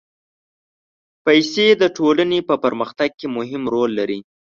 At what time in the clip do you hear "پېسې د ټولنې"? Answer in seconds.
1.25-2.39